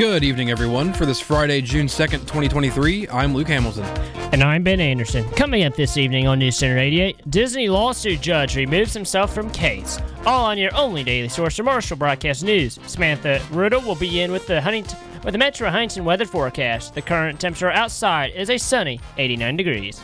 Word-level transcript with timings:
Good 0.00 0.24
evening, 0.24 0.50
everyone. 0.50 0.94
For 0.94 1.04
this 1.04 1.20
Friday, 1.20 1.60
June 1.60 1.84
2nd, 1.84 2.20
2023, 2.20 3.08
I'm 3.10 3.34
Luke 3.34 3.48
Hamilton. 3.48 3.84
And 4.32 4.42
I'm 4.42 4.62
Ben 4.62 4.80
Anderson. 4.80 5.28
Coming 5.32 5.64
up 5.64 5.74
this 5.74 5.98
evening 5.98 6.26
on 6.26 6.38
News 6.38 6.56
Center 6.56 6.78
88, 6.78 7.30
Disney 7.30 7.68
lawsuit 7.68 8.22
judge 8.22 8.56
removes 8.56 8.94
himself 8.94 9.34
from 9.34 9.50
case. 9.50 9.98
All 10.24 10.46
on 10.46 10.56
your 10.56 10.74
only 10.74 11.04
daily 11.04 11.28
source 11.28 11.54
for 11.54 11.64
Marshall 11.64 11.98
Broadcast 11.98 12.42
News. 12.42 12.78
Samantha 12.86 13.42
Riddle 13.50 13.82
will 13.82 13.94
be 13.94 14.22
in 14.22 14.32
with 14.32 14.46
the 14.46 14.62
Huntington 14.62 14.98
with 15.22 15.32
the 15.32 15.38
Metro 15.38 15.68
Huntington 15.68 16.06
weather 16.06 16.24
forecast. 16.24 16.94
The 16.94 17.02
current 17.02 17.38
temperature 17.38 17.70
outside 17.70 18.32
is 18.34 18.48
a 18.48 18.56
sunny 18.56 19.00
89 19.18 19.58
degrees. 19.58 20.00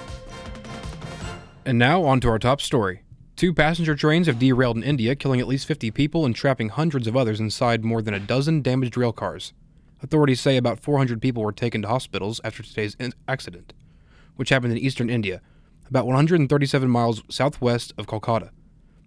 And 1.64 1.78
now 1.78 2.04
on 2.04 2.20
to 2.20 2.28
our 2.28 2.38
top 2.38 2.60
story. 2.60 3.00
Two 3.34 3.54
passenger 3.54 3.94
trains 3.94 4.26
have 4.26 4.38
derailed 4.38 4.76
in 4.76 4.82
India, 4.82 5.16
killing 5.16 5.40
at 5.40 5.48
least 5.48 5.66
50 5.66 5.90
people 5.90 6.26
and 6.26 6.36
trapping 6.36 6.68
hundreds 6.68 7.06
of 7.06 7.16
others 7.16 7.40
inside 7.40 7.82
more 7.82 8.02
than 8.02 8.12
a 8.12 8.20
dozen 8.20 8.60
damaged 8.60 8.98
rail 8.98 9.14
cars. 9.14 9.54
Authorities 10.02 10.40
say 10.40 10.56
about 10.56 10.80
400 10.80 11.22
people 11.22 11.42
were 11.42 11.52
taken 11.52 11.82
to 11.82 11.88
hospitals 11.88 12.40
after 12.44 12.62
today's 12.62 12.96
accident, 13.26 13.72
which 14.36 14.50
happened 14.50 14.72
in 14.72 14.78
eastern 14.78 15.08
India, 15.08 15.40
about 15.88 16.06
137 16.06 16.88
miles 16.88 17.22
southwest 17.30 17.92
of 17.96 18.06
Kolkata. 18.06 18.50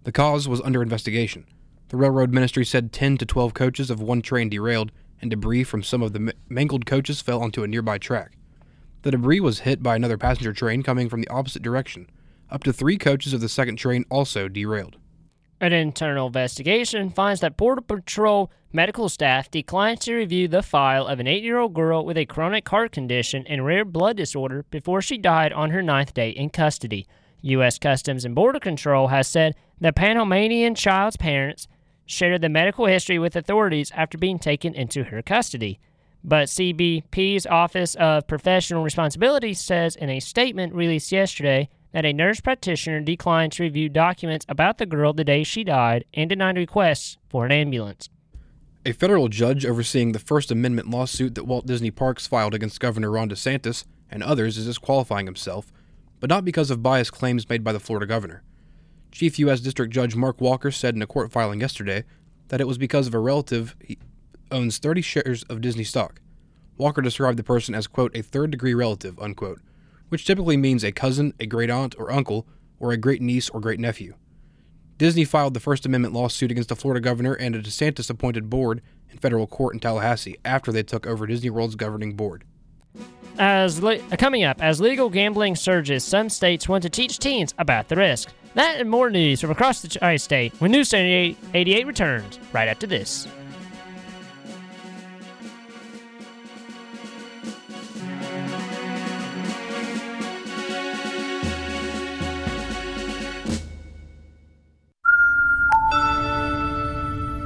The 0.04 0.12
cause 0.12 0.48
was 0.48 0.60
under 0.62 0.82
investigation. 0.82 1.46
The 1.88 1.96
railroad 1.96 2.32
ministry 2.32 2.64
said 2.64 2.92
10 2.92 3.18
to 3.18 3.26
12 3.26 3.54
coaches 3.54 3.90
of 3.90 4.00
one 4.00 4.22
train 4.22 4.48
derailed, 4.48 4.90
and 5.20 5.30
debris 5.30 5.64
from 5.64 5.82
some 5.82 6.02
of 6.02 6.12
the 6.12 6.34
mangled 6.48 6.86
coaches 6.86 7.20
fell 7.20 7.42
onto 7.42 7.62
a 7.62 7.68
nearby 7.68 7.98
track. 7.98 8.32
The 9.02 9.10
debris 9.10 9.40
was 9.40 9.60
hit 9.60 9.82
by 9.82 9.96
another 9.96 10.18
passenger 10.18 10.52
train 10.52 10.82
coming 10.82 11.08
from 11.08 11.20
the 11.20 11.28
opposite 11.28 11.62
direction. 11.62 12.08
Up 12.50 12.64
to 12.64 12.72
three 12.72 12.98
coaches 12.98 13.32
of 13.32 13.40
the 13.40 13.48
second 13.48 13.76
train 13.76 14.04
also 14.10 14.48
derailed. 14.48 14.96
An 15.62 15.74
internal 15.74 16.28
investigation 16.28 17.10
finds 17.10 17.42
that 17.42 17.58
Border 17.58 17.82
Patrol 17.82 18.50
medical 18.72 19.10
staff 19.10 19.50
declined 19.50 20.00
to 20.00 20.14
review 20.14 20.48
the 20.48 20.62
file 20.62 21.06
of 21.06 21.20
an 21.20 21.26
eight 21.26 21.42
year 21.42 21.58
old 21.58 21.74
girl 21.74 22.02
with 22.02 22.16
a 22.16 22.24
chronic 22.24 22.66
heart 22.66 22.92
condition 22.92 23.46
and 23.46 23.66
rare 23.66 23.84
blood 23.84 24.16
disorder 24.16 24.64
before 24.70 25.02
she 25.02 25.18
died 25.18 25.52
on 25.52 25.68
her 25.68 25.82
ninth 25.82 26.14
day 26.14 26.30
in 26.30 26.48
custody. 26.48 27.06
U.S. 27.42 27.78
Customs 27.78 28.24
and 28.24 28.34
Border 28.34 28.58
Control 28.58 29.08
has 29.08 29.28
said 29.28 29.54
the 29.78 29.92
Panamanian 29.92 30.74
child's 30.74 31.18
parents 31.18 31.68
shared 32.06 32.40
the 32.40 32.48
medical 32.48 32.86
history 32.86 33.18
with 33.18 33.36
authorities 33.36 33.92
after 33.94 34.16
being 34.16 34.38
taken 34.38 34.74
into 34.74 35.04
her 35.04 35.20
custody. 35.20 35.78
But 36.24 36.48
CBP's 36.48 37.46
Office 37.46 37.94
of 37.96 38.26
Professional 38.26 38.82
Responsibility 38.82 39.52
says 39.52 39.94
in 39.94 40.08
a 40.08 40.20
statement 40.20 40.74
released 40.74 41.12
yesterday 41.12 41.68
that 41.92 42.04
a 42.04 42.12
nurse 42.12 42.40
practitioner 42.40 43.00
declined 43.00 43.52
to 43.52 43.62
review 43.62 43.88
documents 43.88 44.46
about 44.48 44.78
the 44.78 44.86
girl 44.86 45.12
the 45.12 45.24
day 45.24 45.42
she 45.42 45.64
died 45.64 46.04
and 46.14 46.30
denied 46.30 46.56
requests 46.56 47.18
for 47.28 47.44
an 47.44 47.52
ambulance. 47.52 48.08
A 48.86 48.92
federal 48.92 49.28
judge 49.28 49.66
overseeing 49.66 50.12
the 50.12 50.18
First 50.18 50.50
Amendment 50.50 50.88
lawsuit 50.88 51.34
that 51.34 51.46
Walt 51.46 51.66
Disney 51.66 51.90
Parks 51.90 52.26
filed 52.26 52.54
against 52.54 52.80
Governor 52.80 53.10
Ron 53.10 53.28
DeSantis 53.28 53.84
and 54.10 54.22
others 54.22 54.56
is 54.56 54.66
disqualifying 54.66 55.26
himself, 55.26 55.72
but 56.18 56.30
not 56.30 56.44
because 56.44 56.70
of 56.70 56.82
biased 56.82 57.12
claims 57.12 57.48
made 57.48 57.62
by 57.62 57.72
the 57.72 57.80
Florida 57.80 58.06
governor. 58.06 58.42
Chief 59.12 59.38
U.S. 59.40 59.60
District 59.60 59.92
Judge 59.92 60.14
Mark 60.16 60.40
Walker 60.40 60.70
said 60.70 60.94
in 60.94 61.02
a 61.02 61.06
court 61.06 61.32
filing 61.32 61.60
yesterday 61.60 62.04
that 62.48 62.60
it 62.60 62.66
was 62.66 62.78
because 62.78 63.06
of 63.06 63.14
a 63.14 63.18
relative 63.18 63.76
he 63.82 63.98
owns 64.50 64.78
30 64.78 65.02
shares 65.02 65.42
of 65.44 65.60
Disney 65.60 65.84
stock. 65.84 66.20
Walker 66.76 67.02
described 67.02 67.38
the 67.38 67.44
person 67.44 67.74
as, 67.74 67.86
quote, 67.86 68.16
a 68.16 68.22
third 68.22 68.50
degree 68.50 68.74
relative, 68.74 69.18
unquote, 69.20 69.60
which 70.10 70.26
typically 70.26 70.56
means 70.56 70.84
a 70.84 70.92
cousin, 70.92 71.32
a 71.40 71.46
great 71.46 71.70
aunt 71.70 71.94
or 71.98 72.12
uncle, 72.12 72.46
or 72.78 72.92
a 72.92 72.96
great 72.96 73.22
niece 73.22 73.48
or 73.48 73.60
great 73.60 73.80
nephew. 73.80 74.14
Disney 74.98 75.24
filed 75.24 75.54
the 75.54 75.60
First 75.60 75.86
Amendment 75.86 76.12
lawsuit 76.12 76.50
against 76.50 76.68
the 76.68 76.76
Florida 76.76 77.00
governor 77.00 77.32
and 77.32 77.56
a 77.56 77.62
DeSantis 77.62 78.10
appointed 78.10 78.50
board 78.50 78.82
in 79.10 79.16
federal 79.16 79.46
court 79.46 79.72
in 79.72 79.80
Tallahassee 79.80 80.36
after 80.44 80.70
they 80.70 80.82
took 80.82 81.06
over 81.06 81.26
Disney 81.26 81.48
World's 81.48 81.74
governing 81.74 82.14
board. 82.14 82.44
As 83.38 83.82
le- 83.82 83.98
coming 84.18 84.44
up, 84.44 84.62
as 84.62 84.80
legal 84.80 85.08
gambling 85.08 85.56
surges, 85.56 86.04
some 86.04 86.28
states 86.28 86.68
want 86.68 86.82
to 86.82 86.90
teach 86.90 87.18
teens 87.18 87.54
about 87.56 87.88
the 87.88 87.96
risk. 87.96 88.30
That 88.54 88.80
and 88.80 88.90
more 88.90 89.08
news 89.08 89.40
from 89.40 89.50
across 89.50 89.80
the 89.80 89.88
tri-state 89.88 90.52
when 90.60 90.72
News 90.72 90.92
88 90.92 91.86
returns 91.86 92.38
right 92.52 92.68
after 92.68 92.86
this. 92.86 93.26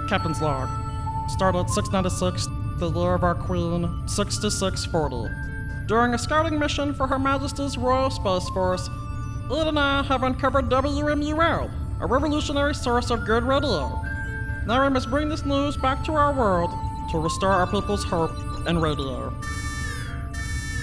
Captain's 0.09 0.41
log. 0.41 0.69
Stardate 1.31 1.71
696, 1.71 2.49
the 2.79 2.91
year 2.91 3.15
of 3.15 3.25
our 3.25 3.35
queen, 3.35 3.89
6640. 4.07 5.35
During 5.87 6.15
a 6.15 6.19
scouting 6.19 6.59
mission 6.59 6.95
for 6.95 7.07
Her 7.07 7.19
Majesty's 7.19 7.79
Royal 7.79 8.11
Space 8.11 8.49
Force, 8.51 8.89
Ed 9.51 9.69
and 9.69 9.79
I 9.79 10.03
have 10.03 10.23
uncovered 10.23 10.69
WMUL, 10.69 11.71
a 12.01 12.07
revolutionary 12.07 12.75
source 12.75 13.11
of 13.11 13.25
good 13.27 13.45
radio. 13.45 14.03
Now 14.67 14.83
we 14.83 14.91
must 14.91 15.11
bring 15.11 15.29
this 15.29 15.45
news 15.45 15.77
back 15.77 16.05
to 16.05 16.13
our 16.13 16.33
world 16.33 16.71
to 17.11 17.19
restore 17.19 17.53
our 17.53 17.67
people's 17.67 18.05
hope 18.05 18.33
in 18.67 18.79
radio. 18.81 19.33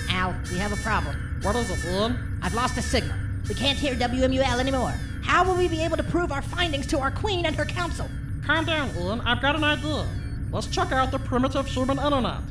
Al, 0.10 0.36
we 0.52 0.58
have 0.58 0.72
a 0.72 0.78
problem. 0.78 1.16
What 1.42 1.56
is 1.56 1.70
it, 1.70 1.86
Ian? 1.86 2.40
I've 2.42 2.54
lost 2.54 2.78
a 2.78 2.82
signal. 2.82 3.16
We 3.50 3.56
can't 3.56 3.78
hear 3.78 3.96
WMUL 3.96 4.60
anymore. 4.60 4.94
How 5.24 5.44
will 5.44 5.56
we 5.56 5.68
be 5.68 5.84
able 5.84 5.98
to 5.98 6.04
prove 6.04 6.32
our 6.32 6.42
findings 6.42 6.86
to 6.88 7.00
our 7.00 7.12
queen 7.12 7.46
and 7.46 7.56
her 7.56 7.66
council? 7.66 8.08
Calm 8.52 8.66
down, 8.66 8.90
Ian. 8.98 9.22
I've 9.22 9.42
got 9.42 9.56
an 9.56 9.64
idea. 9.64 10.06
Let's 10.52 10.68
check 10.68 10.92
out 10.92 11.10
the 11.10 11.20
primitive 11.20 11.66
human 11.68 11.98
internet. 11.98 12.42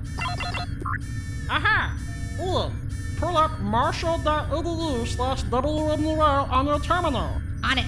Aha! 1.50 1.94
Ian, 2.40 2.72
pull 3.18 3.36
up 3.36 3.60
marshall.edu 3.60 5.06
slash 5.06 5.42
WMUL 5.44 6.50
on 6.50 6.66
your 6.66 6.80
terminal. 6.80 7.30
On 7.62 7.76
it. 7.76 7.84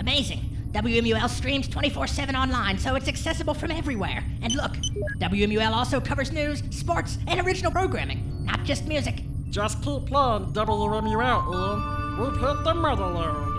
Amazing. 0.00 0.40
WMUL 0.72 1.28
streams 1.28 1.68
24 1.68 2.08
7 2.08 2.34
online, 2.34 2.78
so 2.78 2.96
it's 2.96 3.06
accessible 3.06 3.54
from 3.54 3.70
everywhere. 3.70 4.24
And 4.42 4.52
look, 4.56 4.72
WMUL 5.20 5.70
also 5.70 6.00
covers 6.00 6.32
news, 6.32 6.64
sports, 6.70 7.18
and 7.28 7.40
original 7.46 7.70
programming, 7.70 8.44
not 8.44 8.64
just 8.64 8.86
music. 8.86 9.22
Just 9.50 9.80
keep 9.82 10.06
playing 10.06 10.52
WMUL, 10.52 11.54
Ian. 11.54 12.18
We've 12.18 12.40
hit 12.40 12.64
the 12.64 12.74
motherload. 12.74 13.49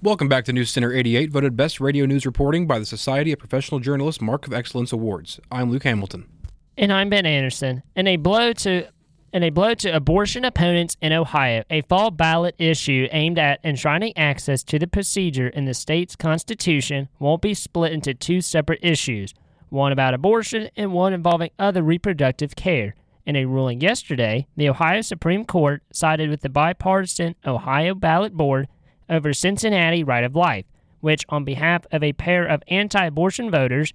Welcome 0.00 0.28
back 0.28 0.44
to 0.44 0.52
News 0.52 0.70
Center 0.70 0.92
88, 0.92 1.32
voted 1.32 1.56
Best 1.56 1.80
Radio 1.80 2.06
News 2.06 2.24
Reporting 2.24 2.68
by 2.68 2.78
the 2.78 2.86
Society 2.86 3.32
of 3.32 3.40
Professional 3.40 3.80
Journalists 3.80 4.22
Mark 4.22 4.46
of 4.46 4.52
Excellence 4.52 4.92
Awards. 4.92 5.40
I'm 5.50 5.72
Luke 5.72 5.82
Hamilton. 5.82 6.28
And 6.76 6.92
I'm 6.92 7.10
Ben 7.10 7.26
Anderson. 7.26 7.82
In 7.96 8.06
a 8.06 8.14
blow 8.14 8.52
to 8.52 8.86
in 9.32 9.42
a 9.42 9.50
blow 9.50 9.74
to 9.74 9.90
abortion 9.90 10.44
opponents 10.44 10.96
in 11.02 11.12
Ohio, 11.12 11.64
a 11.68 11.82
fall 11.82 12.12
ballot 12.12 12.54
issue 12.58 13.08
aimed 13.10 13.40
at 13.40 13.58
enshrining 13.64 14.16
access 14.16 14.62
to 14.62 14.78
the 14.78 14.86
procedure 14.86 15.48
in 15.48 15.64
the 15.64 15.74
state's 15.74 16.14
constitution 16.14 17.08
won't 17.18 17.42
be 17.42 17.52
split 17.52 17.92
into 17.92 18.14
two 18.14 18.40
separate 18.40 18.78
issues, 18.84 19.34
one 19.68 19.90
about 19.90 20.14
abortion 20.14 20.70
and 20.76 20.92
one 20.92 21.12
involving 21.12 21.50
other 21.58 21.82
reproductive 21.82 22.54
care. 22.54 22.94
In 23.26 23.34
a 23.34 23.46
ruling 23.46 23.80
yesterday, 23.80 24.46
the 24.56 24.68
Ohio 24.68 25.00
Supreme 25.00 25.44
Court 25.44 25.82
sided 25.92 26.30
with 26.30 26.42
the 26.42 26.48
bipartisan 26.48 27.34
Ohio 27.44 27.96
Ballot 27.96 28.34
Board 28.34 28.68
over 29.08 29.32
Cincinnati 29.32 30.04
Right 30.04 30.24
of 30.24 30.36
Life, 30.36 30.66
which, 31.00 31.24
on 31.28 31.44
behalf 31.44 31.86
of 31.92 32.02
a 32.02 32.12
pair 32.12 32.44
of 32.44 32.62
anti 32.68 33.04
abortion 33.04 33.50
voters, 33.50 33.92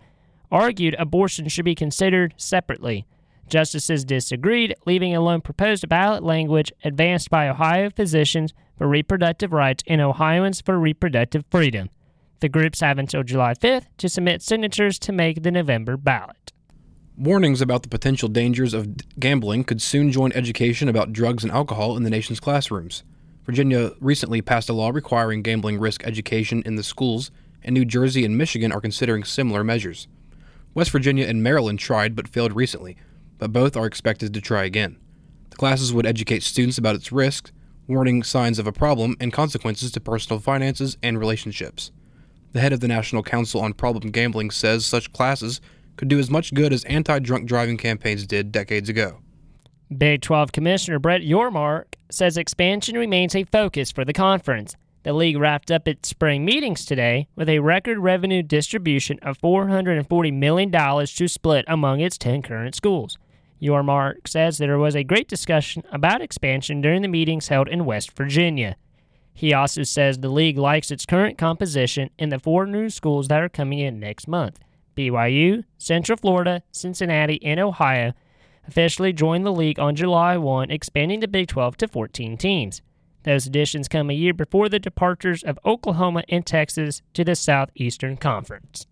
argued 0.51 0.95
abortion 0.99 1.47
should 1.47 1.65
be 1.65 1.75
considered 1.75 2.33
separately. 2.37 3.05
Justices 3.49 4.05
disagreed, 4.05 4.75
leaving 4.85 5.15
alone 5.15 5.41
proposed 5.41 5.89
ballot 5.89 6.23
language 6.23 6.71
advanced 6.83 7.29
by 7.29 7.49
Ohio 7.49 7.89
physicians 7.89 8.53
for 8.77 8.87
reproductive 8.87 9.51
rights 9.51 9.83
and 9.87 10.01
Ohioans 10.01 10.61
for 10.61 10.79
reproductive 10.79 11.43
freedom. 11.51 11.89
The 12.39 12.49
groups 12.49 12.81
have 12.81 12.97
until 12.97 13.23
July 13.23 13.53
5th 13.53 13.85
to 13.97 14.09
submit 14.09 14.41
signatures 14.41 14.99
to 14.99 15.11
make 15.11 15.43
the 15.43 15.51
November 15.51 15.97
ballot. 15.97 16.51
Warnings 17.17 17.61
about 17.61 17.83
the 17.83 17.89
potential 17.89 18.27
dangers 18.27 18.73
of 18.73 18.97
gambling 19.19 19.65
could 19.65 19.81
soon 19.81 20.11
join 20.11 20.31
education 20.33 20.89
about 20.89 21.13
drugs 21.13 21.43
and 21.43 21.51
alcohol 21.51 21.95
in 21.95 22.03
the 22.03 22.09
nation's 22.09 22.39
classrooms. 22.39 23.03
Virginia 23.45 23.91
recently 23.99 24.41
passed 24.41 24.69
a 24.69 24.73
law 24.73 24.89
requiring 24.89 25.41
gambling 25.41 25.77
risk 25.77 26.05
education 26.05 26.63
in 26.65 26.75
the 26.75 26.83
schools, 26.83 27.29
and 27.61 27.73
New 27.73 27.83
Jersey 27.83 28.23
and 28.23 28.37
Michigan 28.37 28.71
are 28.71 28.79
considering 28.79 29.23
similar 29.23 29.63
measures. 29.63 30.07
West 30.73 30.91
Virginia 30.91 31.25
and 31.25 31.43
Maryland 31.43 31.79
tried 31.79 32.15
but 32.15 32.27
failed 32.27 32.55
recently, 32.55 32.95
but 33.37 33.51
both 33.51 33.75
are 33.75 33.85
expected 33.85 34.33
to 34.33 34.41
try 34.41 34.63
again. 34.63 34.97
The 35.49 35.57
classes 35.57 35.93
would 35.93 36.05
educate 36.05 36.41
students 36.41 36.77
about 36.77 36.95
its 36.95 37.11
risks, 37.11 37.51
warning 37.87 38.23
signs 38.23 38.59
of 38.59 38.67
a 38.67 38.71
problem, 38.71 39.15
and 39.19 39.33
consequences 39.33 39.91
to 39.91 39.99
personal 39.99 40.39
finances 40.39 40.97
and 41.03 41.19
relationships. 41.19 41.91
The 42.53 42.61
head 42.61 42.71
of 42.71 42.79
the 42.79 42.87
National 42.87 43.23
Council 43.23 43.61
on 43.61 43.73
Problem 43.73 44.11
Gambling 44.11 44.51
says 44.51 44.85
such 44.85 45.11
classes 45.11 45.59
could 45.97 46.07
do 46.07 46.19
as 46.19 46.29
much 46.29 46.53
good 46.53 46.71
as 46.71 46.85
anti 46.85 47.19
drunk 47.19 47.45
driving 47.45 47.77
campaigns 47.77 48.25
did 48.25 48.51
decades 48.51 48.89
ago. 48.89 49.22
Big 49.95 50.21
12 50.21 50.51
Commissioner 50.51 50.99
Brett 50.99 51.21
Yormark 51.21 51.85
says 52.09 52.37
expansion 52.37 52.97
remains 52.97 53.35
a 53.35 53.43
focus 53.43 53.91
for 53.91 54.05
the 54.05 54.13
conference. 54.13 54.75
The 55.03 55.13
league 55.13 55.37
wrapped 55.37 55.69
up 55.69 55.87
its 55.87 56.09
spring 56.09 56.45
meetings 56.45 56.85
today 56.85 57.27
with 57.35 57.49
a 57.49 57.59
record 57.59 57.99
revenue 57.99 58.41
distribution 58.41 59.19
of 59.21 59.37
$440 59.39 60.33
million 60.33 60.71
to 60.71 61.27
split 61.27 61.65
among 61.67 61.99
its 61.99 62.17
10 62.17 62.41
current 62.41 62.75
schools. 62.75 63.17
Yormark 63.61 64.27
says 64.27 64.57
there 64.57 64.77
was 64.77 64.95
a 64.95 65.03
great 65.03 65.27
discussion 65.27 65.83
about 65.91 66.21
expansion 66.21 66.81
during 66.81 67.01
the 67.01 67.07
meetings 67.07 67.49
held 67.49 67.67
in 67.67 67.85
West 67.85 68.11
Virginia. 68.13 68.77
He 69.33 69.53
also 69.53 69.83
says 69.83 70.19
the 70.19 70.29
league 70.29 70.57
likes 70.57 70.91
its 70.91 71.05
current 71.05 71.37
composition 71.37 72.09
in 72.17 72.29
the 72.29 72.39
four 72.39 72.65
new 72.65 72.89
schools 72.89 73.27
that 73.27 73.41
are 73.41 73.49
coming 73.49 73.79
in 73.79 73.99
next 73.99 74.27
month. 74.27 74.59
BYU, 74.95 75.63
Central 75.77 76.17
Florida, 76.17 76.61
Cincinnati, 76.71 77.43
and 77.43 77.59
Ohio 77.59 78.13
officially 78.67 79.13
joined 79.13 79.45
the 79.45 79.51
league 79.51 79.79
on 79.79 79.95
July 79.95 80.37
1, 80.37 80.71
expanding 80.71 81.19
the 81.19 81.27
Big 81.27 81.47
12 81.47 81.77
to 81.77 81.87
14 81.87 82.37
teams. 82.37 82.81
Those 83.23 83.47
additions 83.47 83.87
come 83.87 84.09
a 84.09 84.13
year 84.13 84.33
before 84.33 84.69
the 84.69 84.79
departures 84.79 85.43
of 85.43 85.59
Oklahoma 85.65 86.23
and 86.29 86.45
Texas 86.45 87.01
to 87.13 87.23
the 87.23 87.35
Southeastern 87.35 88.17
Conference. 88.17 88.85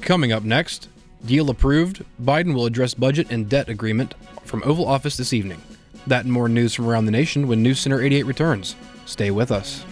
Coming 0.00 0.32
up 0.32 0.42
next, 0.42 0.88
deal 1.24 1.50
approved, 1.50 2.04
Biden 2.20 2.54
will 2.54 2.66
address 2.66 2.94
budget 2.94 3.30
and 3.30 3.48
debt 3.48 3.68
agreement 3.68 4.14
from 4.44 4.62
Oval 4.64 4.86
Office 4.86 5.16
this 5.16 5.32
evening. 5.32 5.60
That 6.06 6.24
and 6.24 6.32
more 6.32 6.48
news 6.48 6.74
from 6.74 6.88
around 6.88 7.04
the 7.04 7.12
nation 7.12 7.46
when 7.46 7.62
News 7.62 7.78
Center 7.78 8.00
88 8.00 8.24
returns. 8.24 8.74
Stay 9.06 9.30
with 9.30 9.52
us. 9.52 9.84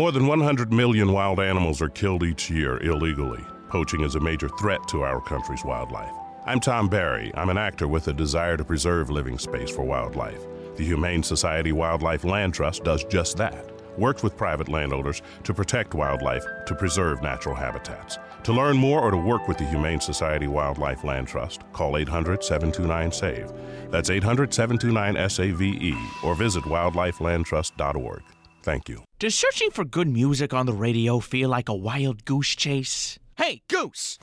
More 0.00 0.12
than 0.12 0.26
100 0.26 0.72
million 0.72 1.12
wild 1.12 1.40
animals 1.40 1.82
are 1.82 1.90
killed 1.90 2.22
each 2.22 2.48
year 2.48 2.82
illegally. 2.82 3.44
Poaching 3.68 4.00
is 4.00 4.14
a 4.14 4.20
major 4.20 4.48
threat 4.58 4.80
to 4.88 5.02
our 5.02 5.20
country's 5.20 5.62
wildlife. 5.62 6.10
I'm 6.46 6.58
Tom 6.58 6.88
Barry. 6.88 7.30
I'm 7.34 7.50
an 7.50 7.58
actor 7.58 7.86
with 7.86 8.08
a 8.08 8.14
desire 8.14 8.56
to 8.56 8.64
preserve 8.64 9.10
living 9.10 9.36
space 9.38 9.70
for 9.70 9.82
wildlife. 9.82 10.40
The 10.76 10.86
Humane 10.86 11.22
Society 11.22 11.72
Wildlife 11.72 12.24
Land 12.24 12.54
Trust 12.54 12.82
does 12.82 13.04
just 13.04 13.36
that. 13.36 13.72
Works 13.98 14.22
with 14.22 14.38
private 14.38 14.70
landowners 14.70 15.20
to 15.44 15.52
protect 15.52 15.92
wildlife, 15.92 16.46
to 16.64 16.74
preserve 16.74 17.20
natural 17.20 17.54
habitats. 17.54 18.18
To 18.44 18.54
learn 18.54 18.78
more 18.78 19.02
or 19.02 19.10
to 19.10 19.18
work 19.18 19.48
with 19.48 19.58
the 19.58 19.66
Humane 19.66 20.00
Society 20.00 20.46
Wildlife 20.46 21.04
Land 21.04 21.28
Trust, 21.28 21.60
call 21.74 21.98
800 21.98 22.42
729 22.42 23.12
SAVE. 23.12 23.52
That's 23.90 24.08
800 24.08 24.54
729 24.54 25.28
SAVE 25.28 26.24
or 26.24 26.34
visit 26.34 26.64
wildlifelandtrust.org. 26.64 28.22
Thank 28.62 28.88
you. 28.88 29.04
Does 29.20 29.34
searching 29.34 29.70
for 29.70 29.84
good 29.84 30.08
music 30.08 30.54
on 30.54 30.64
the 30.64 30.72
radio 30.72 31.20
feel 31.20 31.50
like 31.50 31.68
a 31.68 31.74
wild 31.74 32.24
goose 32.24 32.56
chase? 32.56 33.18
Hey, 33.36 33.60
goose! 33.68 34.18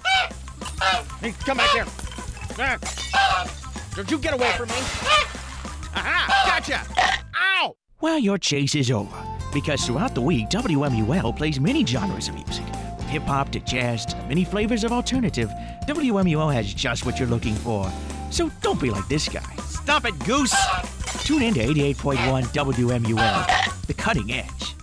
hey, 1.22 1.36
come 1.46 1.58
back 1.58 1.70
here! 1.70 1.86
Don't 3.96 4.10
you 4.10 4.18
get 4.18 4.34
away 4.34 4.52
from 4.54 4.70
me! 4.70 4.76
Aha! 5.94 6.46
Gotcha! 6.48 6.82
Ow! 7.36 7.76
Well, 8.02 8.18
your 8.18 8.40
chase 8.40 8.74
is 8.74 8.90
over 8.90 9.16
because 9.54 9.86
throughout 9.86 10.16
the 10.16 10.22
week, 10.22 10.50
WMUL 10.50 11.38
plays 11.38 11.60
many 11.60 11.86
genres 11.86 12.28
of 12.30 12.34
music. 12.34 12.66
From 12.98 13.08
hip 13.08 13.22
hop 13.22 13.52
to 13.52 13.60
jazz 13.60 14.04
to 14.08 14.16
many 14.24 14.46
flavors 14.46 14.84
of 14.84 14.92
alternative, 14.92 15.52
WMUL 15.88 16.52
has 16.52 16.74
just 16.74 17.06
what 17.06 17.20
you're 17.20 17.30
looking 17.30 17.54
for. 17.54 17.88
So 18.32 18.50
don't 18.64 18.82
be 18.82 18.90
like 18.90 19.08
this 19.08 19.30
guy. 19.30 19.56
Stop 19.58 20.06
it, 20.06 20.18
goose! 20.26 20.56
Tune 21.24 21.44
in 21.44 21.54
to 21.54 21.60
88.1 21.60 22.46
WMUL, 22.46 23.86
the 23.86 23.94
cutting 23.94 24.32
edge. 24.32 24.77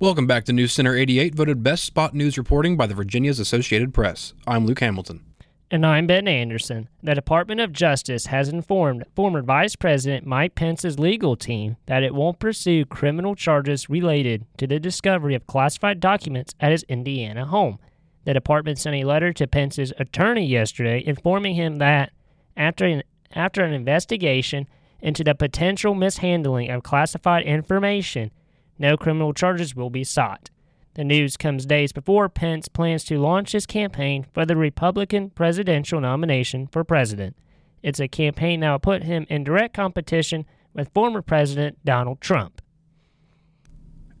Welcome 0.00 0.26
back 0.26 0.44
to 0.46 0.52
News 0.52 0.72
Center 0.72 0.96
88, 0.96 1.36
voted 1.36 1.62
best 1.62 1.84
spot 1.84 2.14
news 2.14 2.36
reporting 2.36 2.76
by 2.76 2.88
the 2.88 2.94
Virginia's 2.94 3.38
Associated 3.38 3.94
Press. 3.94 4.34
I'm 4.44 4.66
Luke 4.66 4.80
Hamilton. 4.80 5.24
And 5.70 5.86
I'm 5.86 6.08
Ben 6.08 6.26
Anderson. 6.26 6.88
The 7.04 7.14
Department 7.14 7.60
of 7.60 7.72
Justice 7.72 8.26
has 8.26 8.48
informed 8.48 9.04
former 9.14 9.40
Vice 9.40 9.76
President 9.76 10.26
Mike 10.26 10.56
Pence's 10.56 10.98
legal 10.98 11.36
team 11.36 11.76
that 11.86 12.02
it 12.02 12.12
won't 12.12 12.40
pursue 12.40 12.84
criminal 12.84 13.36
charges 13.36 13.88
related 13.88 14.44
to 14.58 14.66
the 14.66 14.80
discovery 14.80 15.36
of 15.36 15.46
classified 15.46 16.00
documents 16.00 16.56
at 16.58 16.72
his 16.72 16.82
Indiana 16.88 17.46
home. 17.46 17.78
The 18.24 18.34
department 18.34 18.80
sent 18.80 18.96
a 18.96 19.04
letter 19.04 19.32
to 19.32 19.46
Pence's 19.46 19.92
attorney 19.96 20.44
yesterday 20.44 21.04
informing 21.06 21.54
him 21.54 21.78
that 21.78 22.10
after 22.56 22.84
an, 22.84 23.04
after 23.32 23.62
an 23.62 23.72
investigation 23.72 24.66
into 25.00 25.22
the 25.22 25.36
potential 25.36 25.94
mishandling 25.94 26.68
of 26.70 26.82
classified 26.82 27.44
information, 27.44 28.32
no 28.78 28.96
criminal 28.96 29.32
charges 29.32 29.74
will 29.74 29.90
be 29.90 30.04
sought. 30.04 30.50
The 30.94 31.04
news 31.04 31.36
comes 31.36 31.66
days 31.66 31.92
before 31.92 32.28
Pence 32.28 32.68
plans 32.68 33.02
to 33.04 33.18
launch 33.18 33.52
his 33.52 33.66
campaign 33.66 34.26
for 34.32 34.46
the 34.46 34.56
Republican 34.56 35.30
presidential 35.30 36.00
nomination 36.00 36.68
for 36.68 36.84
president. 36.84 37.36
It's 37.82 38.00
a 38.00 38.08
campaign 38.08 38.60
that 38.60 38.70
will 38.70 38.78
put 38.78 39.02
him 39.02 39.26
in 39.28 39.44
direct 39.44 39.74
competition 39.74 40.46
with 40.72 40.92
former 40.94 41.20
President 41.20 41.78
Donald 41.84 42.20
Trump. 42.20 42.62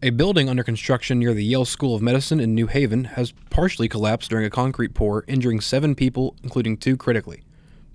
A 0.02 0.10
building 0.10 0.50
under 0.50 0.62
construction 0.62 1.18
near 1.18 1.32
the 1.32 1.44
Yale 1.44 1.64
School 1.64 1.94
of 1.94 2.02
Medicine 2.02 2.40
in 2.40 2.54
New 2.54 2.66
Haven 2.66 3.04
has 3.04 3.32
partially 3.48 3.88
collapsed 3.88 4.28
during 4.28 4.44
a 4.44 4.50
concrete 4.50 4.92
pour, 4.94 5.24
injuring 5.26 5.60
seven 5.60 5.94
people, 5.94 6.36
including 6.42 6.76
two 6.76 6.96
critically. 6.96 7.42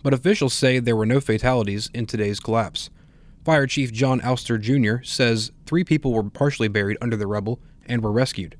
But 0.01 0.13
officials 0.13 0.53
say 0.53 0.79
there 0.79 0.95
were 0.95 1.05
no 1.05 1.19
fatalities 1.19 1.91
in 1.93 2.05
today's 2.07 2.39
collapse. 2.39 2.89
Fire 3.49 3.65
Chief 3.65 3.91
John 3.91 4.21
Alston 4.21 4.61
Jr. 4.61 4.97
says 5.01 5.51
three 5.65 5.83
people 5.83 6.13
were 6.13 6.21
partially 6.21 6.67
buried 6.67 6.99
under 7.01 7.15
the 7.15 7.25
rubble 7.25 7.59
and 7.87 8.03
were 8.03 8.11
rescued. 8.11 8.55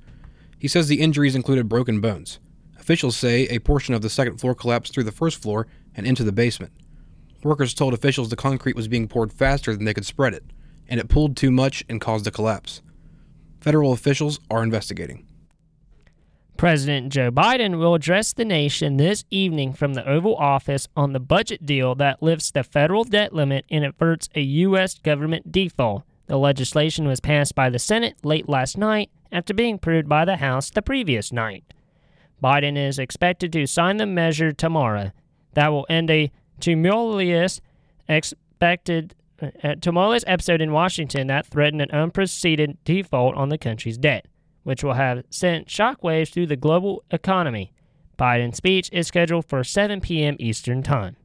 He 0.58 0.68
says 0.68 0.88
the 0.88 1.00
injuries 1.00 1.36
included 1.36 1.70
broken 1.70 2.02
bones. 2.02 2.40
Officials 2.80 3.16
say 3.16 3.44
a 3.50 3.60
portion 3.60 3.94
of 3.94 4.02
the 4.02 4.10
second 4.10 4.40
floor 4.40 4.56
collapsed 4.56 4.92
through 4.92 5.04
the 5.04 5.12
first 5.12 5.40
floor 5.40 5.68
and 5.94 6.08
into 6.08 6.24
the 6.24 6.32
basement. 6.32 6.74
Workers 7.44 7.76
told 7.76 7.94
officials 7.94 8.30
the 8.30 8.36
concrete 8.36 8.76
was 8.76 8.88
being 8.88 9.08
poured 9.08 9.32
faster 9.32 9.76
than 9.76 9.86
they 9.86 9.94
could 9.94 10.08
spread 10.08 10.34
it, 10.34 10.44
and 10.88 11.00
it 11.00 11.08
pulled 11.08 11.38
too 11.38 11.52
much 11.52 11.84
and 11.88 12.02
caused 12.02 12.26
the 12.26 12.32
collapse. 12.32 12.82
Federal 13.62 13.94
officials 13.94 14.40
are 14.50 14.64
investigating. 14.64 15.24
President 16.60 17.08
Joe 17.14 17.32
Biden 17.32 17.80
will 17.80 17.96
address 17.96 18.34
the 18.34 18.44
nation 18.44 18.98
this 18.98 19.24
evening 19.32 19.72
from 19.72 19.94
the 19.94 20.06
Oval 20.06 20.36
Office 20.36 20.90
on 20.94 21.14
the 21.14 21.20
budget 21.22 21.66
deal 21.66 21.96
that 21.96 22.22
lifts 22.22 22.52
the 22.52 22.66
federal 22.66 23.06
debt 23.06 23.32
limit 23.32 23.64
and 23.72 23.86
averts 23.86 24.28
a 24.36 24.42
U.S. 24.42 25.00
government 25.00 25.54
default. 25.54 26.04
The 26.28 26.36
legislation 26.36 27.08
was 27.08 27.22
passed 27.22 27.56
by 27.56 27.70
the 27.70 27.80
Senate 27.80 28.18
late 28.26 28.50
last 28.50 28.78
night 28.78 29.10
after 29.32 29.54
being 29.54 29.76
approved 29.76 30.10
by 30.10 30.26
the 30.26 30.36
House 30.36 30.70
the 30.70 30.82
previous 30.82 31.32
night. 31.32 31.64
Biden 32.44 32.76
is 32.76 33.00
expected 33.00 33.54
to 33.54 33.66
sign 33.66 33.96
the 33.96 34.06
measure 34.06 34.52
tomorrow. 34.52 35.14
That 35.54 35.70
will 35.70 35.86
end 35.90 36.12
a 36.12 36.30
tumultuous 36.60 37.62
expected 38.10 39.16
uh, 39.42 39.76
tumultuous 39.80 40.26
episode 40.28 40.60
in 40.60 40.74
Washington 40.74 41.28
that 41.28 41.48
threatened 41.48 41.84
an 41.84 41.92
unprecedented 41.92 42.84
default 42.84 43.36
on 43.36 43.48
the 43.48 43.58
country's 43.58 43.98
debt, 43.98 44.26
which 44.70 44.84
will 44.84 44.94
have 44.94 45.24
sent 45.32 45.68
shockwaves 45.68 46.30
through 46.30 46.46
the 46.46 46.56
global 46.56 47.04
economy. 47.10 47.74
Biden's 48.20 48.58
speech 48.58 48.88
is 48.94 49.08
scheduled 49.08 49.46
for 49.46 49.64
7 49.64 50.00
p.m. 50.00 50.36
Eastern 50.38 50.84
Time. 50.84 51.16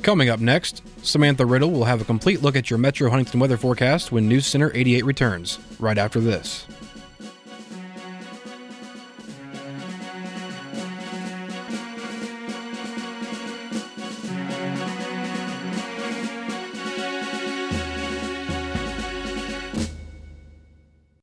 Coming 0.00 0.30
up 0.30 0.40
next, 0.40 0.82
Samantha 1.04 1.44
Riddle 1.44 1.70
will 1.70 1.84
have 1.84 2.00
a 2.00 2.06
complete 2.06 2.40
look 2.40 2.56
at 2.56 2.70
your 2.70 2.78
Metro 2.78 3.10
Huntington 3.10 3.38
weather 3.38 3.58
forecast 3.58 4.12
when 4.12 4.30
News 4.30 4.46
Center 4.46 4.72
88 4.74 5.04
returns, 5.04 5.58
right 5.78 5.98
after 5.98 6.20
this. 6.20 6.66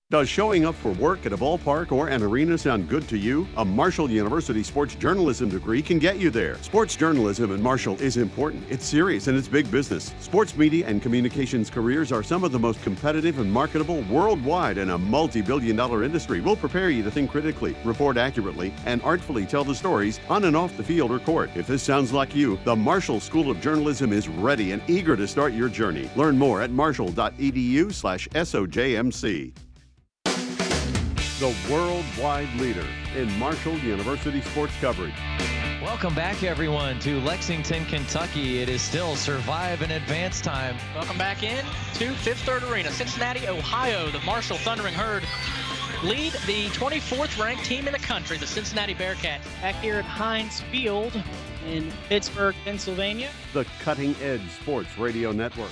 Does 0.09 0.29
showing 0.29 0.63
up 0.63 0.73
for 0.73 0.93
work 0.93 1.25
at 1.25 1.33
a 1.33 1.37
ballpark 1.37 1.91
or 1.91 2.07
an 2.07 2.23
arena 2.23 2.57
sound 2.57 2.87
good 2.87 3.09
to 3.09 3.17
you? 3.17 3.45
A 3.57 3.65
Marshall 3.65 4.09
University 4.09 4.63
sports 4.63 4.95
journalism 4.95 5.49
degree 5.49 5.81
can 5.81 5.99
get 5.99 6.17
you 6.17 6.29
there. 6.29 6.55
Sports 6.59 6.95
journalism 6.95 7.53
at 7.53 7.59
Marshall 7.59 7.99
is 8.01 8.15
important, 8.15 8.63
it's 8.69 8.85
serious, 8.85 9.27
and 9.27 9.37
it's 9.37 9.49
big 9.49 9.69
business. 9.69 10.13
Sports 10.21 10.55
media 10.55 10.87
and 10.87 11.01
communications 11.01 11.69
careers 11.69 12.13
are 12.13 12.23
some 12.23 12.45
of 12.45 12.53
the 12.53 12.57
most 12.57 12.81
competitive 12.83 13.39
and 13.39 13.51
marketable 13.51 14.01
worldwide 14.03 14.77
in 14.77 14.91
a 14.91 14.97
multi 14.97 15.41
billion 15.41 15.75
dollar 15.75 16.05
industry. 16.05 16.39
We'll 16.39 16.55
prepare 16.55 16.89
you 16.89 17.03
to 17.03 17.11
think 17.11 17.29
critically, 17.29 17.75
report 17.83 18.15
accurately, 18.15 18.73
and 18.85 19.01
artfully 19.01 19.45
tell 19.45 19.65
the 19.65 19.75
stories 19.75 20.21
on 20.29 20.45
and 20.45 20.55
off 20.55 20.77
the 20.77 20.85
field 20.85 21.11
or 21.11 21.19
court. 21.19 21.49
If 21.53 21.67
this 21.67 21.83
sounds 21.83 22.13
like 22.13 22.33
you, 22.33 22.57
the 22.63 22.77
Marshall 22.77 23.19
School 23.19 23.51
of 23.51 23.59
Journalism 23.59 24.13
is 24.13 24.29
ready 24.29 24.71
and 24.71 24.81
eager 24.87 25.17
to 25.17 25.27
start 25.27 25.51
your 25.51 25.67
journey. 25.67 26.09
Learn 26.15 26.37
more 26.37 26.61
at 26.61 26.71
marshall.edu 26.71 27.93
slash 27.93 28.29
SOJMC 28.29 29.66
the 31.39 31.55
worldwide 31.69 32.51
leader 32.55 32.85
in 33.15 33.31
Marshall 33.37 33.77
University 33.79 34.41
sports 34.41 34.73
coverage. 34.81 35.13
Welcome 35.83 36.15
back, 36.15 36.41
everyone, 36.41 36.99
to 37.01 37.19
Lexington, 37.21 37.85
Kentucky. 37.85 38.59
It 38.59 38.69
is 38.69 38.81
still 38.81 39.15
survive 39.15 39.83
and 39.83 39.91
advance 39.91 40.41
time. 40.41 40.75
Welcome 40.95 41.19
back 41.19 41.43
in 41.43 41.63
to 41.93 42.11
Fifth 42.13 42.41
Third 42.41 42.63
Arena, 42.63 42.89
Cincinnati, 42.89 43.47
Ohio. 43.47 44.09
The 44.09 44.19
Marshall 44.21 44.57
Thundering 44.57 44.95
Herd 44.95 45.23
lead 46.03 46.33
the 46.47 46.67
24th 46.69 47.39
ranked 47.39 47.65
team 47.65 47.85
in 47.85 47.93
the 47.93 47.99
country, 47.99 48.37
the 48.37 48.47
Cincinnati 48.47 48.95
Bearcats. 48.95 49.43
Back 49.61 49.75
here 49.75 49.97
at 49.97 50.05
Heinz 50.05 50.61
Field 50.61 51.21
in 51.69 51.91
Pittsburgh, 52.09 52.55
Pennsylvania. 52.65 53.29
The 53.53 53.65
Cutting 53.81 54.15
Edge 54.23 54.49
Sports 54.49 54.97
Radio 54.97 55.31
Network. 55.31 55.71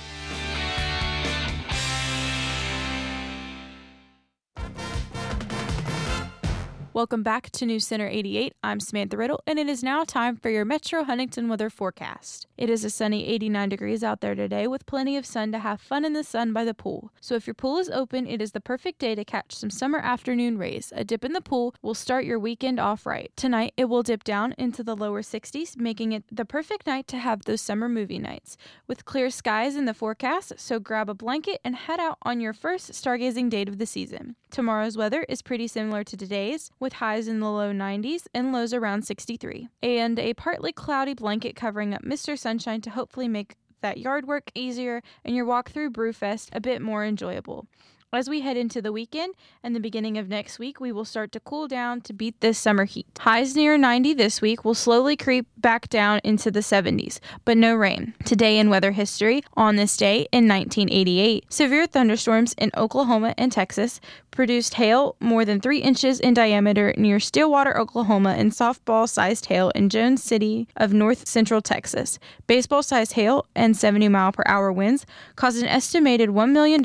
Welcome 6.96 7.22
back 7.22 7.50
to 7.50 7.66
News 7.66 7.86
Center 7.86 8.08
88. 8.08 8.54
I'm 8.64 8.80
Samantha 8.80 9.18
Riddle, 9.18 9.42
and 9.46 9.58
it 9.58 9.68
is 9.68 9.82
now 9.82 10.02
time 10.04 10.34
for 10.34 10.48
your 10.48 10.64
Metro 10.64 11.04
Huntington 11.04 11.46
weather 11.46 11.68
forecast. 11.68 12.46
It 12.56 12.70
is 12.70 12.86
a 12.86 12.88
sunny 12.88 13.28
89 13.28 13.68
degrees 13.68 14.02
out 14.02 14.22
there 14.22 14.34
today 14.34 14.66
with 14.66 14.86
plenty 14.86 15.18
of 15.18 15.26
sun 15.26 15.52
to 15.52 15.58
have 15.58 15.78
fun 15.78 16.06
in 16.06 16.14
the 16.14 16.24
sun 16.24 16.54
by 16.54 16.64
the 16.64 16.72
pool. 16.72 17.12
So 17.20 17.34
if 17.34 17.46
your 17.46 17.52
pool 17.52 17.76
is 17.76 17.90
open, 17.90 18.26
it 18.26 18.40
is 18.40 18.52
the 18.52 18.62
perfect 18.62 18.98
day 18.98 19.14
to 19.14 19.26
catch 19.26 19.54
some 19.54 19.68
summer 19.68 19.98
afternoon 19.98 20.56
rays. 20.56 20.90
A 20.96 21.04
dip 21.04 21.22
in 21.22 21.34
the 21.34 21.42
pool 21.42 21.74
will 21.82 21.92
start 21.92 22.24
your 22.24 22.38
weekend 22.38 22.80
off 22.80 23.04
right. 23.04 23.30
Tonight, 23.36 23.74
it 23.76 23.90
will 23.90 24.02
dip 24.02 24.24
down 24.24 24.54
into 24.56 24.82
the 24.82 24.96
lower 24.96 25.20
60s, 25.20 25.76
making 25.76 26.12
it 26.12 26.24
the 26.32 26.46
perfect 26.46 26.86
night 26.86 27.06
to 27.08 27.18
have 27.18 27.44
those 27.44 27.60
summer 27.60 27.90
movie 27.90 28.18
nights. 28.18 28.56
With 28.86 29.04
clear 29.04 29.28
skies 29.28 29.76
in 29.76 29.84
the 29.84 29.92
forecast, 29.92 30.54
so 30.56 30.80
grab 30.80 31.10
a 31.10 31.14
blanket 31.14 31.60
and 31.62 31.76
head 31.76 32.00
out 32.00 32.16
on 32.22 32.40
your 32.40 32.54
first 32.54 32.92
stargazing 32.92 33.50
date 33.50 33.68
of 33.68 33.76
the 33.76 33.84
season. 33.84 34.34
Tomorrow's 34.50 34.96
weather 34.96 35.26
is 35.28 35.42
pretty 35.42 35.68
similar 35.68 36.02
to 36.02 36.16
today's, 36.16 36.70
with 36.85 36.85
highs 36.94 37.28
in 37.28 37.40
the 37.40 37.50
low 37.50 37.72
90s 37.72 38.26
and 38.34 38.52
lows 38.52 38.72
around 38.72 39.02
63, 39.02 39.68
and 39.82 40.18
a 40.18 40.34
partly 40.34 40.72
cloudy 40.72 41.14
blanket 41.14 41.56
covering 41.56 41.94
up 41.94 42.02
Mr. 42.02 42.38
Sunshine 42.38 42.80
to 42.82 42.90
hopefully 42.90 43.28
make 43.28 43.56
that 43.82 43.98
yard 43.98 44.26
work 44.26 44.50
easier 44.54 45.02
and 45.24 45.36
your 45.36 45.44
walk 45.44 45.70
through 45.70 45.90
Brewfest 45.90 46.48
a 46.52 46.60
bit 46.60 46.82
more 46.82 47.04
enjoyable. 47.04 47.66
As 48.12 48.30
we 48.30 48.40
head 48.40 48.56
into 48.56 48.80
the 48.80 48.92
weekend 48.92 49.34
and 49.64 49.74
the 49.74 49.80
beginning 49.80 50.16
of 50.16 50.28
next 50.28 50.60
week, 50.60 50.80
we 50.80 50.92
will 50.92 51.04
start 51.04 51.32
to 51.32 51.40
cool 51.40 51.66
down 51.66 52.00
to 52.02 52.12
beat 52.12 52.40
this 52.40 52.56
summer 52.56 52.84
heat. 52.84 53.06
Highs 53.18 53.56
near 53.56 53.76
90 53.76 54.14
this 54.14 54.40
week 54.40 54.64
will 54.64 54.76
slowly 54.76 55.16
creep 55.16 55.48
back 55.58 55.88
down 55.88 56.20
into 56.22 56.52
the 56.52 56.60
70s, 56.60 57.18
but 57.44 57.58
no 57.58 57.74
rain. 57.74 58.14
Today 58.24 58.58
in 58.58 58.70
weather 58.70 58.92
history, 58.92 59.42
on 59.54 59.74
this 59.74 59.96
day 59.96 60.28
in 60.30 60.46
1988, 60.46 61.52
severe 61.52 61.86
thunderstorms 61.86 62.54
in 62.56 62.70
Oklahoma 62.76 63.34
and 63.36 63.50
Texas 63.50 64.00
produced 64.30 64.74
hail 64.74 65.16
more 65.18 65.44
than 65.44 65.60
three 65.60 65.80
inches 65.80 66.20
in 66.20 66.32
diameter 66.32 66.94
near 66.96 67.18
Stillwater, 67.18 67.76
Oklahoma, 67.76 68.30
and 68.38 68.52
softball 68.52 69.08
sized 69.08 69.46
hail 69.46 69.70
in 69.70 69.88
Jones 69.88 70.22
City 70.22 70.68
of 70.76 70.92
north 70.92 71.26
central 71.26 71.60
Texas. 71.60 72.20
Baseball 72.46 72.84
sized 72.84 73.14
hail 73.14 73.46
and 73.56 73.76
70 73.76 74.08
mile 74.08 74.30
per 74.30 74.44
hour 74.46 74.72
winds 74.72 75.04
caused 75.34 75.60
an 75.60 75.68
estimated 75.68 76.30
$1 76.30 76.52
million 76.52 76.82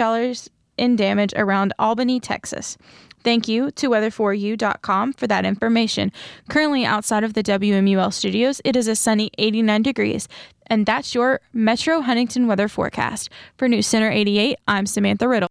in 0.78 0.96
damage 0.96 1.34
around 1.36 1.74
Albany, 1.80 2.20
Texas. 2.20 2.78
Thank 3.24 3.48
you 3.48 3.72
to 3.72 3.90
weather4u.com 3.90 5.14
for 5.14 5.28
that 5.28 5.46
information. 5.46 6.12
Currently 6.50 6.86
outside 6.86 7.24
of 7.24 7.34
the 7.34 7.44
WMUL 7.44 8.12
studios, 8.14 8.62
it 8.66 8.76
is 8.76 8.88
a 8.88 8.96
sunny 8.96 9.32
89 9.38 9.84
degrees. 9.84 10.28
And 10.68 10.86
that's 10.86 11.14
your 11.14 11.42
Metro 11.54 12.02
Huntington 12.02 12.48
weather 12.48 12.68
forecast. 12.68 13.30
For 13.58 13.68
News 13.68 13.88
Center 13.88 14.10
88, 14.10 14.58
I'm 14.68 14.86
Samantha 14.86 15.28
Riddle. 15.28 15.50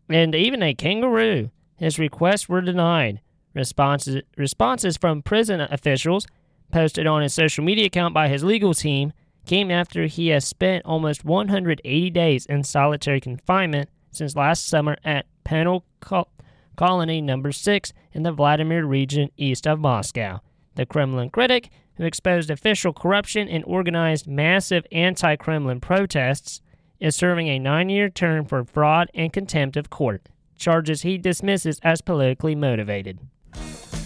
and 0.09 0.35
even 0.35 0.61
a 0.61 0.73
kangaroo. 0.73 1.49
His 1.77 1.97
requests 1.97 2.49
were 2.49 2.59
denied. 2.59 3.21
Responses, 3.53 4.23
responses 4.35 4.97
from 4.97 5.21
prison 5.21 5.61
officials 5.61 6.27
posted 6.73 7.07
on 7.07 7.21
his 7.21 7.33
social 7.33 7.63
media 7.63 7.85
account 7.85 8.13
by 8.13 8.27
his 8.27 8.43
legal 8.43 8.73
team 8.73 9.13
came 9.45 9.71
after 9.71 10.05
he 10.05 10.27
has 10.29 10.45
spent 10.45 10.85
almost 10.85 11.25
180 11.25 12.09
days 12.11 12.45
in 12.45 12.63
solitary 12.63 13.19
confinement 13.19 13.89
since 14.11 14.35
last 14.35 14.67
summer 14.67 14.97
at 15.03 15.25
Penal 15.43 15.85
Col- 15.99 16.29
Colony 16.75 17.21
Number 17.21 17.51
6 17.51 17.93
in 18.13 18.23
the 18.23 18.31
Vladimir 18.31 18.85
region 18.85 19.29
east 19.37 19.67
of 19.67 19.79
Moscow. 19.79 20.39
The 20.75 20.85
Kremlin 20.85 21.29
critic, 21.29 21.69
who 21.95 22.05
exposed 22.05 22.49
official 22.49 22.93
corruption 22.93 23.49
and 23.49 23.63
organized 23.65 24.27
massive 24.27 24.85
anti 24.91 25.35
Kremlin 25.35 25.81
protests, 25.81 26.61
is 26.99 27.15
serving 27.15 27.47
a 27.47 27.59
nine 27.59 27.89
year 27.89 28.09
term 28.09 28.45
for 28.45 28.63
fraud 28.63 29.09
and 29.13 29.33
contempt 29.33 29.77
of 29.77 29.89
court, 29.89 30.29
charges 30.57 31.01
he 31.01 31.17
dismisses 31.17 31.79
as 31.83 32.01
politically 32.01 32.55
motivated. 32.55 33.19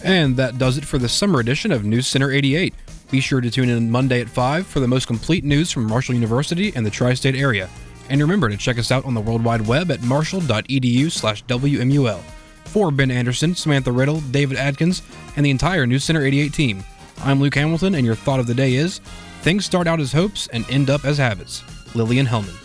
And 0.03 0.35
that 0.37 0.57
does 0.57 0.77
it 0.77 0.85
for 0.85 0.97
the 0.97 1.09
summer 1.09 1.39
edition 1.39 1.71
of 1.71 1.83
News 1.83 2.07
Center 2.07 2.31
88. 2.31 2.73
Be 3.13 3.21
sure 3.21 3.41
to 3.41 3.51
tune 3.51 3.69
in 3.69 3.91
Monday 3.91 4.21
at 4.21 4.27
5 4.27 4.65
for 4.65 4.79
the 4.79 4.87
most 4.87 5.05
complete 5.05 5.43
news 5.43 5.69
from 5.69 5.85
Marshall 5.85 6.15
University 6.15 6.73
and 6.75 6.83
the 6.83 6.89
tri 6.89 7.13
state 7.13 7.35
area. 7.35 7.69
And 8.09 8.19
remember 8.19 8.49
to 8.49 8.57
check 8.57 8.79
us 8.79 8.89
out 8.89 9.05
on 9.05 9.13
the 9.13 9.21
World 9.21 9.43
Wide 9.43 9.61
Web 9.67 9.91
at 9.91 10.01
marshall.edu 10.01 11.11
slash 11.11 11.45
WMUL. 11.45 12.19
For 12.65 12.89
Ben 12.89 13.11
Anderson, 13.11 13.53
Samantha 13.53 13.91
Riddle, 13.91 14.19
David 14.31 14.57
Adkins, 14.57 15.03
and 15.35 15.45
the 15.45 15.51
entire 15.51 15.85
News 15.85 16.03
Center 16.03 16.25
88 16.25 16.53
team, 16.53 16.83
I'm 17.23 17.39
Luke 17.39 17.53
Hamilton, 17.53 17.93
and 17.93 18.03
your 18.03 18.15
thought 18.15 18.39
of 18.39 18.47
the 18.47 18.55
day 18.55 18.73
is 18.73 18.97
Things 19.43 19.63
start 19.63 19.85
out 19.85 19.99
as 19.99 20.11
hopes 20.11 20.47
and 20.47 20.67
end 20.67 20.89
up 20.89 21.05
as 21.05 21.19
habits. 21.19 21.61
Lillian 21.93 22.25
Hellman. 22.25 22.62